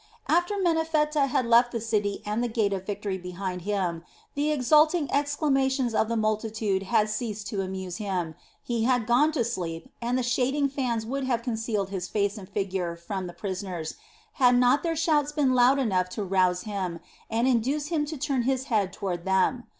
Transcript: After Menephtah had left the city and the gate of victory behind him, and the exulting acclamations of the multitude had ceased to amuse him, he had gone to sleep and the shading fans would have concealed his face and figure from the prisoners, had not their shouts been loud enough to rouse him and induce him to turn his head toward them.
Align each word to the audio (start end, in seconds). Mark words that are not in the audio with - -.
After 0.27 0.55
Menephtah 0.55 1.27
had 1.27 1.45
left 1.45 1.71
the 1.71 1.79
city 1.79 2.23
and 2.25 2.43
the 2.43 2.47
gate 2.47 2.73
of 2.73 2.87
victory 2.87 3.19
behind 3.19 3.61
him, 3.61 3.85
and 3.97 4.03
the 4.33 4.49
exulting 4.49 5.07
acclamations 5.11 5.93
of 5.93 6.07
the 6.09 6.17
multitude 6.17 6.81
had 6.81 7.07
ceased 7.07 7.45
to 7.49 7.61
amuse 7.61 7.97
him, 7.97 8.33
he 8.63 8.85
had 8.85 9.05
gone 9.05 9.31
to 9.33 9.43
sleep 9.45 9.91
and 10.01 10.17
the 10.17 10.23
shading 10.23 10.69
fans 10.69 11.05
would 11.05 11.25
have 11.25 11.43
concealed 11.43 11.91
his 11.91 12.07
face 12.07 12.35
and 12.39 12.49
figure 12.49 12.95
from 12.95 13.27
the 13.27 13.33
prisoners, 13.33 13.93
had 14.41 14.55
not 14.55 14.81
their 14.81 14.95
shouts 14.95 15.31
been 15.31 15.53
loud 15.53 15.77
enough 15.77 16.09
to 16.09 16.23
rouse 16.23 16.63
him 16.63 16.99
and 17.29 17.47
induce 17.47 17.89
him 17.89 18.03
to 18.05 18.17
turn 18.17 18.41
his 18.41 18.63
head 18.73 18.91
toward 18.91 19.23
them. 19.23 19.65